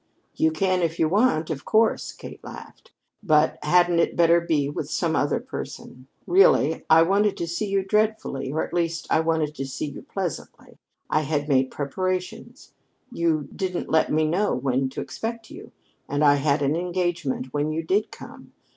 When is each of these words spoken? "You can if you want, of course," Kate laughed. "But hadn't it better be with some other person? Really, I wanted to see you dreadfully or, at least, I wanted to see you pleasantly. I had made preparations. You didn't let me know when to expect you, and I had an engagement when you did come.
"You 0.33 0.49
can 0.51 0.81
if 0.81 0.97
you 0.97 1.07
want, 1.07 1.51
of 1.51 1.63
course," 1.63 2.11
Kate 2.11 2.43
laughed. 2.43 2.89
"But 3.21 3.59
hadn't 3.63 3.99
it 3.99 4.15
better 4.15 4.41
be 4.41 4.67
with 4.67 4.89
some 4.89 5.15
other 5.15 5.39
person? 5.39 6.07
Really, 6.25 6.83
I 6.89 7.03
wanted 7.03 7.37
to 7.37 7.45
see 7.47 7.67
you 7.69 7.83
dreadfully 7.85 8.51
or, 8.51 8.63
at 8.65 8.73
least, 8.73 9.05
I 9.11 9.19
wanted 9.19 9.53
to 9.53 9.67
see 9.67 9.85
you 9.91 10.01
pleasantly. 10.01 10.79
I 11.07 11.19
had 11.21 11.47
made 11.47 11.69
preparations. 11.69 12.73
You 13.11 13.47
didn't 13.55 13.89
let 13.91 14.11
me 14.11 14.25
know 14.27 14.55
when 14.55 14.89
to 14.89 15.01
expect 15.01 15.51
you, 15.51 15.71
and 16.09 16.23
I 16.23 16.37
had 16.37 16.63
an 16.63 16.75
engagement 16.75 17.53
when 17.53 17.71
you 17.71 17.83
did 17.83 18.09
come. 18.09 18.53